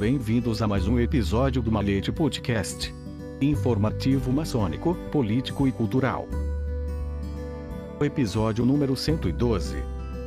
[0.00, 2.90] bem-vindos a mais um episódio do Malete Podcast.
[3.38, 6.26] Informativo maçônico, político e cultural.
[8.00, 9.76] Episódio número 112.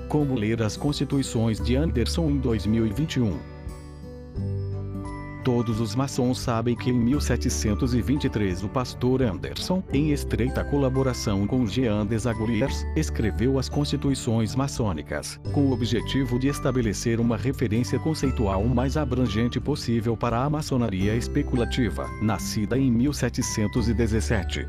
[0.07, 3.52] Como ler as constituições de Anderson em 2021.
[5.43, 12.05] Todos os maçons sabem que em 1723 o pastor Anderson, em estreita colaboração com Jean
[12.05, 19.59] Desagoliers, escreveu as constituições maçônicas, com o objetivo de estabelecer uma referência conceitual mais abrangente
[19.59, 24.65] possível para a maçonaria especulativa, nascida em 1717.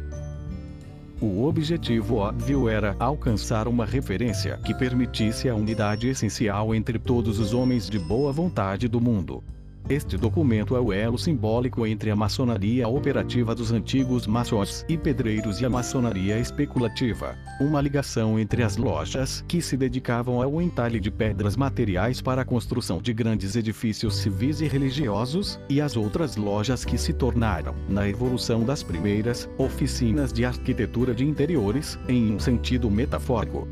[1.21, 7.55] O objetivo óbvio era alcançar uma referência que permitisse a unidade essencial entre todos os
[7.55, 9.43] homens de boa vontade do mundo.
[9.87, 15.61] Este documento é o elo simbólico entre a maçonaria operativa dos antigos maçons e pedreiros
[15.61, 17.37] e a maçonaria especulativa.
[17.61, 22.45] Uma ligação entre as lojas que se dedicavam ao entalhe de pedras materiais para a
[22.47, 28.09] construção de grandes edifícios civis e religiosos, e as outras lojas que se tornaram, na
[28.09, 33.69] evolução das primeiras, oficinas de arquitetura de interiores, em um sentido metafórico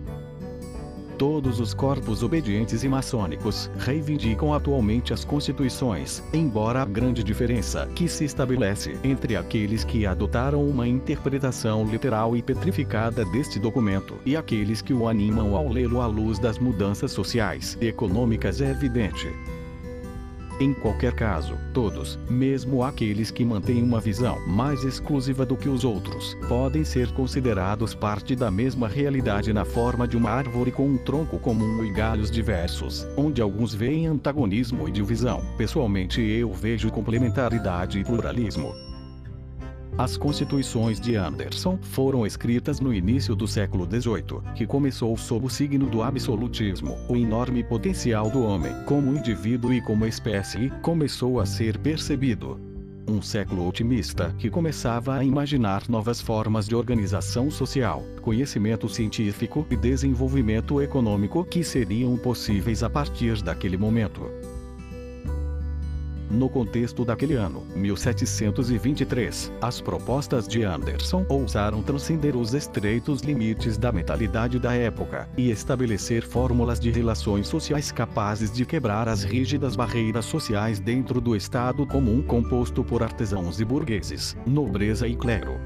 [1.23, 8.09] todos os corpos obedientes e maçônicos reivindicam atualmente as constituições, embora a grande diferença que
[8.09, 14.83] se estabelece entre aqueles que adotaram uma interpretação literal e petrificada deste documento e aqueles
[14.83, 19.29] que o animam ao lê-lo à luz das mudanças sociais e econômicas é evidente.
[20.61, 25.85] Em qualquer caso, todos, mesmo aqueles que mantêm uma visão mais exclusiva do que os
[25.85, 30.99] outros, podem ser considerados parte da mesma realidade na forma de uma árvore com um
[30.99, 35.43] tronco comum e galhos diversos, onde alguns veem antagonismo e divisão.
[35.57, 38.92] Pessoalmente, eu vejo complementaridade e pluralismo.
[39.97, 45.51] As constituições de Anderson foram escritas no início do século XVIII, que começou sob o
[45.51, 46.97] signo do absolutismo.
[47.09, 52.59] O enorme potencial do homem, como indivíduo e como espécie, começou a ser percebido.
[53.07, 59.77] Um século otimista que começava a imaginar novas formas de organização social, conhecimento científico e
[59.77, 64.23] desenvolvimento econômico que seriam possíveis a partir daquele momento.
[66.33, 73.93] No contexto daquele ano, 1723, as propostas de Anderson ousaram transcender os estreitos limites da
[73.93, 80.25] mentalidade da época e estabelecer fórmulas de relações sociais capazes de quebrar as rígidas barreiras
[80.25, 85.61] sociais dentro do Estado comum composto por artesãos e burgueses, nobreza e clero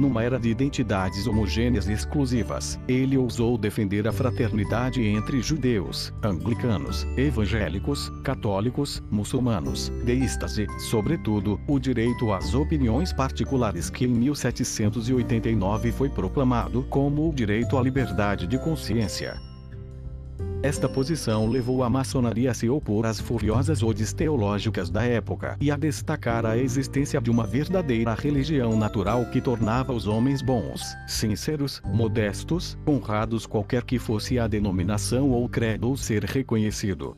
[0.00, 7.06] numa era de identidades homogêneas e exclusivas, ele ousou defender a fraternidade entre judeus, anglicanos,
[7.16, 16.08] evangélicos, católicos, muçulmanos, deístas e, sobretudo, o direito às opiniões particulares que em 1789 foi
[16.08, 19.49] proclamado como o direito à liberdade de consciência.
[20.62, 25.70] Esta posição levou a maçonaria a se opor às furiosas odes teológicas da época e
[25.70, 31.80] a destacar a existência de uma verdadeira religião natural que tornava os homens bons, sinceros,
[31.86, 37.16] modestos, honrados qualquer que fosse a denominação ou credo ser reconhecido.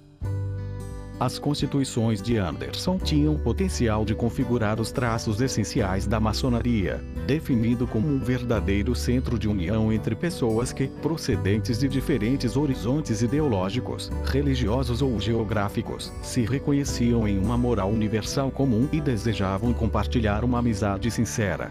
[1.22, 8.08] As constituições de Anderson tinham potencial de configurar os traços essenciais da maçonaria, definido como
[8.08, 15.20] um verdadeiro centro de união entre pessoas que, procedentes de diferentes horizontes ideológicos, religiosos ou
[15.20, 21.70] geográficos, se reconheciam em uma moral universal comum e desejavam compartilhar uma amizade sincera.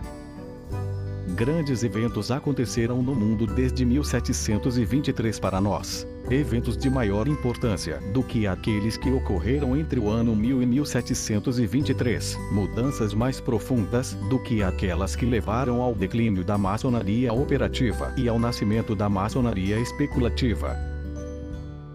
[1.36, 6.08] Grandes eventos aconteceram no mundo desde 1723 para nós.
[6.30, 12.38] Eventos de maior importância do que aqueles que ocorreram entre o ano 1000 e 1723.
[12.52, 18.40] Mudanças mais profundas do que aquelas que levaram ao declínio da maçonaria operativa e ao
[18.40, 20.78] nascimento da maçonaria especulativa.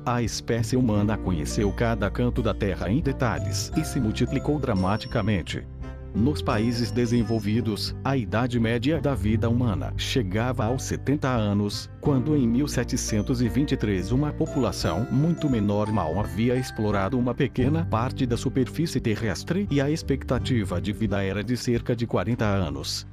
[0.04, 5.66] A espécie humana conheceu cada canto da Terra em detalhes e se multiplicou dramaticamente.
[6.16, 12.48] Nos países desenvolvidos, a idade média da vida humana chegava aos 70 anos, quando em
[12.48, 19.78] 1723 uma população muito menor mal havia explorado uma pequena parte da superfície terrestre e
[19.78, 23.06] a expectativa de vida era de cerca de 40 anos.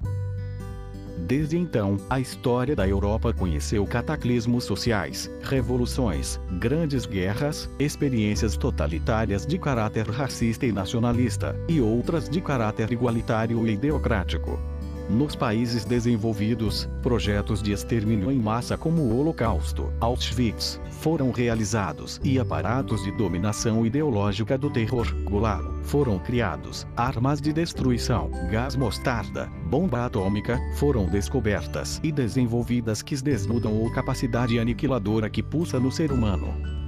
[1.18, 9.57] Desde então, a história da Europa conheceu cataclismos sociais, revoluções, grandes guerras, experiências totalitárias de
[9.57, 14.72] caráter racista e nacionalista, e outras de caráter igualitário e ideocrático.
[15.09, 22.39] Nos países desenvolvidos, projetos de extermínio em massa como o Holocausto, Auschwitz, foram realizados e
[22.39, 26.88] aparatos de dominação ideológica do terror, Gulag, foram criados.
[26.95, 34.57] Armas de destruição, gás mostarda, bomba atômica, foram descobertas e desenvolvidas que desnudam a capacidade
[34.57, 36.82] aniquiladora que pulsa no ser humano.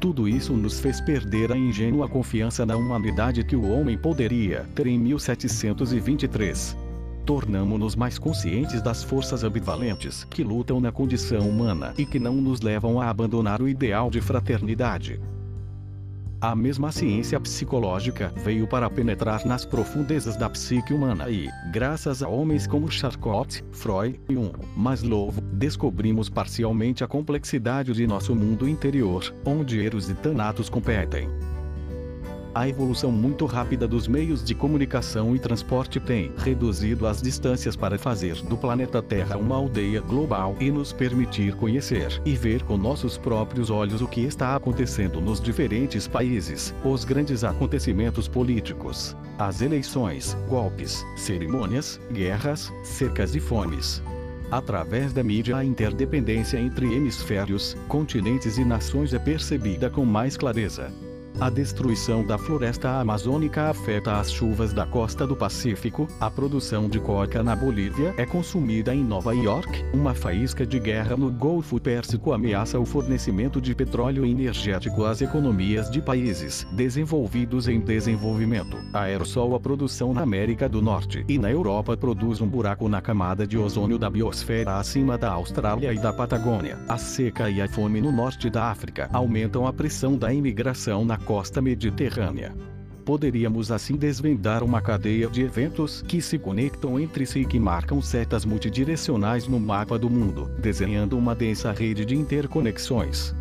[0.00, 4.86] Tudo isso nos fez perder a ingênua confiança na humanidade que o homem poderia ter
[4.86, 6.88] em 1723
[7.28, 12.62] tornamo-nos mais conscientes das forças ambivalentes que lutam na condição humana e que não nos
[12.62, 15.20] levam a abandonar o ideal de fraternidade.
[16.40, 22.28] A mesma ciência psicológica veio para penetrar nas profundezas da psique humana e, graças a
[22.28, 29.34] homens como Charcot, Freud e um Maslow, descobrimos parcialmente a complexidade de nosso mundo interior,
[29.44, 31.28] onde eros e tanatos competem.
[32.58, 37.96] A evolução muito rápida dos meios de comunicação e transporte tem reduzido as distâncias para
[37.96, 43.16] fazer do planeta Terra uma aldeia global e nos permitir conhecer e ver com nossos
[43.16, 50.36] próprios olhos o que está acontecendo nos diferentes países, os grandes acontecimentos políticos, as eleições,
[50.48, 54.02] golpes, cerimônias, guerras, secas e fomes.
[54.50, 60.92] Através da mídia, a interdependência entre hemisférios, continentes e nações é percebida com mais clareza.
[61.40, 66.98] A destruição da floresta amazônica afeta as chuvas da costa do Pacífico, a produção de
[66.98, 72.32] coca na Bolívia é consumida em Nova York, uma faísca de guerra no Golfo Pérsico
[72.32, 78.76] ameaça o fornecimento de petróleo energético às economias de países desenvolvidos em desenvolvimento.
[78.92, 83.46] Aerossol a produção na América do Norte e na Europa produz um buraco na camada
[83.46, 86.80] de ozônio da biosfera acima da Austrália e da Patagônia.
[86.88, 91.16] A seca e a fome no norte da África aumentam a pressão da imigração na
[91.28, 92.56] costa mediterrânea.
[93.04, 98.00] Poderíamos assim desvendar uma cadeia de eventos que se conectam entre si e que marcam
[98.00, 103.34] setas multidirecionais no mapa do mundo, desenhando uma densa rede de interconexões.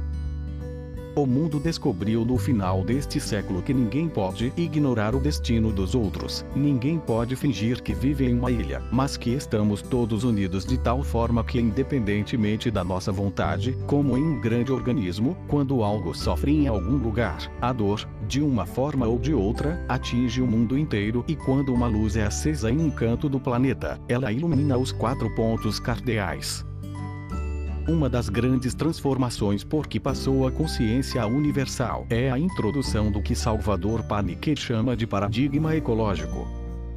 [1.17, 6.45] O mundo descobriu no final deste século que ninguém pode ignorar o destino dos outros,
[6.55, 11.01] ninguém pode fingir que vive em uma ilha, mas que estamos todos unidos de tal
[11.01, 16.67] forma que, independentemente da nossa vontade, como em um grande organismo, quando algo sofre em
[16.67, 21.35] algum lugar, a dor, de uma forma ou de outra, atinge o mundo inteiro e
[21.35, 25.79] quando uma luz é acesa em um canto do planeta, ela ilumina os quatro pontos
[25.79, 26.63] cardeais.
[27.87, 33.33] Uma das grandes transformações por que passou a consciência universal é a introdução do que
[33.33, 36.45] Salvador Paniquet chama de paradigma ecológico.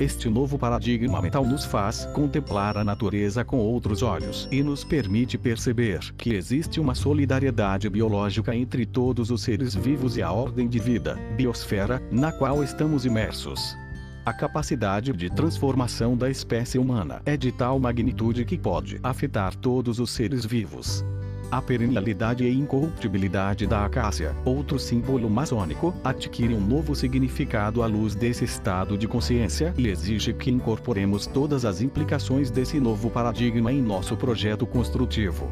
[0.01, 5.39] Este novo paradigma mental nos faz contemplar a natureza com outros olhos e nos permite
[5.39, 10.81] perceber que existe uma solidariedade biológica entre todos os seres vivos e a ordem de
[10.81, 13.77] vida, biosfera, na qual estamos imersos.
[14.25, 19.99] A capacidade de transformação da espécie humana é de tal magnitude que pode afetar todos
[19.99, 21.03] os seres vivos.
[21.51, 28.15] A perennialidade e incorruptibilidade da acácia, outro símbolo maçônico, adquire um novo significado à luz
[28.15, 33.81] desse estado de consciência e exige que incorporemos todas as implicações desse novo paradigma em
[33.81, 35.51] nosso projeto construtivo.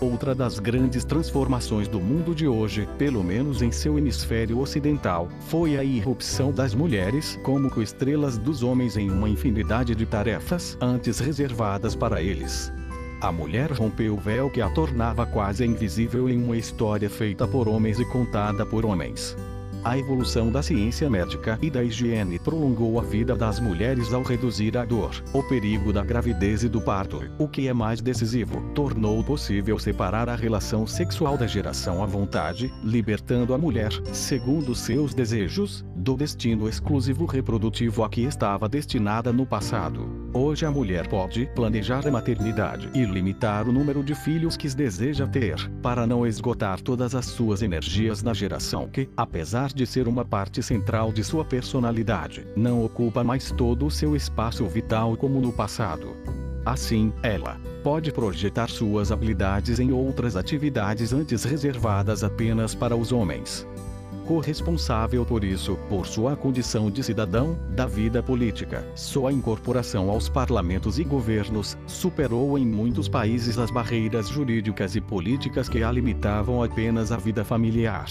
[0.00, 5.78] Outra das grandes transformações do mundo de hoje, pelo menos em seu hemisfério ocidental, foi
[5.78, 11.94] a irrupção das mulheres como coestrelas dos homens em uma infinidade de tarefas antes reservadas
[11.94, 12.70] para eles.
[13.22, 17.66] A mulher rompeu o véu que a tornava quase invisível em uma história feita por
[17.66, 19.34] homens e contada por homens.
[19.86, 24.76] A evolução da ciência médica e da higiene prolongou a vida das mulheres ao reduzir
[24.76, 27.20] a dor, o perigo da gravidez e do parto.
[27.38, 32.68] O que é mais decisivo, tornou possível separar a relação sexual da geração à vontade,
[32.82, 39.46] libertando a mulher, segundo seus desejos, do destino exclusivo reprodutivo a que estava destinada no
[39.46, 40.26] passado.
[40.32, 45.28] Hoje a mulher pode planejar a maternidade e limitar o número de filhos que deseja
[45.28, 50.24] ter, para não esgotar todas as suas energias na geração que, apesar de ser uma
[50.24, 55.52] parte central de sua personalidade, não ocupa mais todo o seu espaço vital como no
[55.52, 56.16] passado.
[56.64, 63.64] Assim, ela pode projetar suas habilidades em outras atividades antes reservadas apenas para os homens
[64.26, 68.84] corresponsável por isso, por sua condição de cidadão, da vida política.
[68.94, 75.68] Sua incorporação aos parlamentos e governos superou em muitos países as barreiras jurídicas e políticas
[75.68, 78.06] que a limitavam apenas à vida familiar.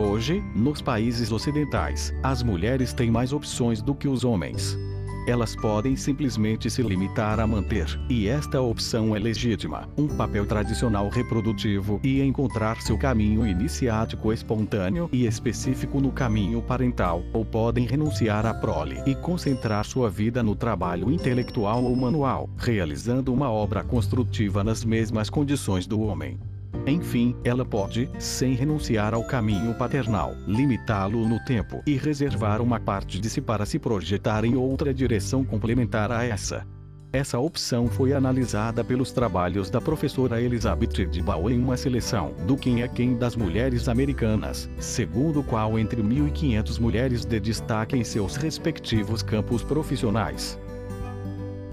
[0.00, 4.78] Hoje, nos países ocidentais, as mulheres têm mais opções do que os homens.
[5.26, 11.10] Elas podem simplesmente se limitar a manter, e esta opção é legítima, um papel tradicional
[11.10, 18.46] reprodutivo e encontrar seu caminho iniciático espontâneo e específico no caminho parental, ou podem renunciar
[18.46, 24.64] à prole e concentrar sua vida no trabalho intelectual ou manual, realizando uma obra construtiva
[24.64, 26.38] nas mesmas condições do homem.
[26.86, 33.20] Enfim, ela pode, sem renunciar ao caminho paternal, limitá-lo no tempo e reservar uma parte
[33.20, 36.66] de si para se projetar em outra direção complementar a essa.
[37.12, 42.56] Essa opção foi analisada pelos trabalhos da professora Elizabeth de Ball em uma seleção do
[42.56, 48.04] quem é quem das mulheres americanas, segundo o qual entre 1.500 mulheres de destaque em
[48.04, 50.56] seus respectivos campos profissionais.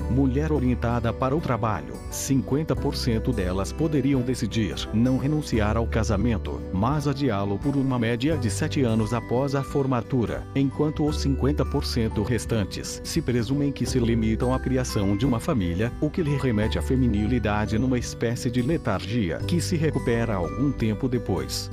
[0.09, 1.93] Mulher orientada para o trabalho.
[2.11, 8.83] 50% delas poderiam decidir não renunciar ao casamento, mas adiá-lo por uma média de 7
[8.83, 15.17] anos após a formatura, enquanto os 50% restantes se presumem que se limitam à criação
[15.17, 19.75] de uma família, o que lhe remete à feminilidade numa espécie de letargia que se
[19.75, 21.69] recupera algum tempo depois.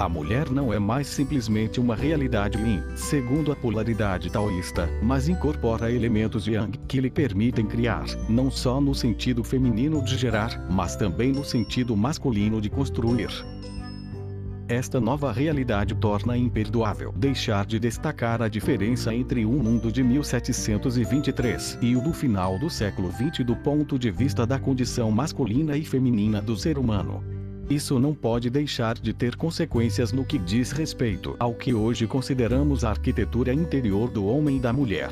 [0.00, 5.92] A mulher não é mais simplesmente uma realidade yin, segundo a polaridade taoísta, mas incorpora
[5.92, 11.32] elementos yang que lhe permitem criar, não só no sentido feminino de gerar, mas também
[11.32, 13.28] no sentido masculino de construir.
[14.66, 21.78] Esta nova realidade torna imperdoável deixar de destacar a diferença entre um mundo de 1723
[21.82, 25.84] e o do final do século XX do ponto de vista da condição masculina e
[25.84, 27.39] feminina do ser humano.
[27.70, 32.84] Isso não pode deixar de ter consequências no que diz respeito ao que hoje consideramos
[32.84, 35.10] a arquitetura interior do homem e da mulher.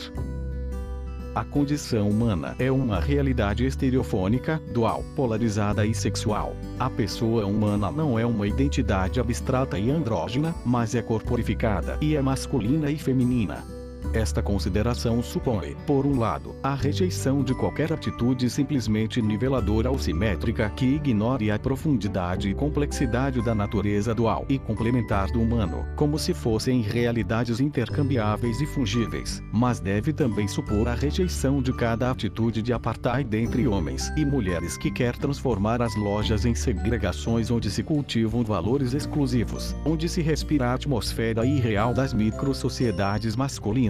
[1.37, 6.57] A condição humana é uma realidade estereofônica, dual, polarizada e sexual.
[6.81, 12.21] A pessoa humana não é uma identidade abstrata e andrógena, mas é corporificada e é
[12.21, 13.78] masculina e feminina.
[14.13, 20.71] Esta consideração supõe, por um lado, a rejeição de qualquer atitude simplesmente niveladora ou simétrica
[20.71, 26.33] que ignore a profundidade e complexidade da natureza dual e complementar do humano, como se
[26.33, 32.73] fossem realidades intercambiáveis e fungíveis, mas deve também supor a rejeição de cada atitude de
[32.73, 38.43] apartheid entre homens e mulheres que quer transformar as lojas em segregações onde se cultivam
[38.43, 43.88] valores exclusivos, onde se respira a atmosfera irreal das microsociedades masculinas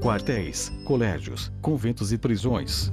[0.00, 2.92] quartéis, colégios, conventos e prisões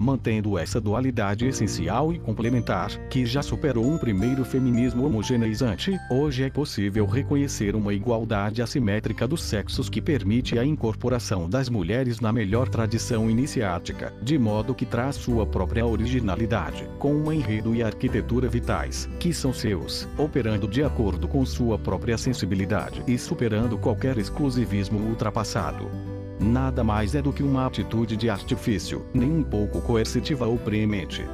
[0.00, 6.50] mantendo essa dualidade essencial e complementar, que já superou um primeiro feminismo homogeneizante, hoje é
[6.50, 12.68] possível reconhecer uma igualdade assimétrica dos sexos que permite a incorporação das mulheres na melhor
[12.68, 19.08] tradição iniciática, de modo que traz sua própria originalidade, com um enredo e arquitetura vitais,
[19.18, 26.19] que são seus, operando de acordo com sua própria sensibilidade e superando qualquer exclusivismo ultrapassado
[26.40, 31.24] nada mais é do que uma atitude de artifício, nem um pouco coercitiva ou premente.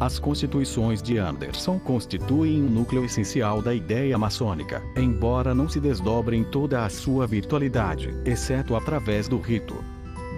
[0.00, 6.44] As constituições de Anderson constituem um núcleo essencial da ideia maçônica, embora não se desdobrem
[6.44, 9.74] toda a sua virtualidade, exceto através do rito.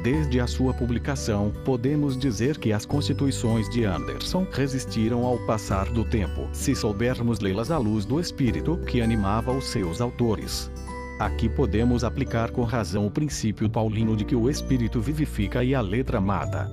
[0.03, 6.07] Desde a sua publicação, podemos dizer que as constituições de Anderson resistiram ao passar do
[6.07, 10.71] tempo, se soubermos lê-las à luz do espírito que animava os seus autores.
[11.21, 15.81] Aqui podemos aplicar com razão o princípio paulino de que o espírito vivifica e a
[15.83, 16.73] letra mata.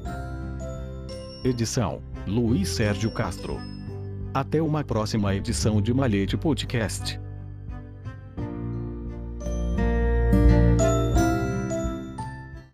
[1.43, 3.59] Edição: Luiz Sérgio Castro.
[4.33, 7.19] Até uma próxima edição de Malhete Podcast.